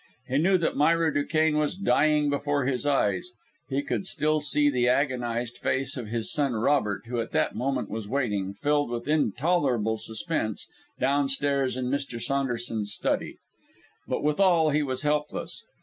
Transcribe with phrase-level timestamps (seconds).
[0.27, 3.33] He knew that Myra Duquesne was dying before his eyes;
[3.69, 7.87] he could still see the agonised face of his son, Robert, who at that moment
[7.87, 10.65] was waiting, filled with intolerable suspense,
[10.99, 12.19] downstairs in Mr.
[12.19, 13.35] Saunderson's study;
[14.07, 15.63] but, withal, he was helpless.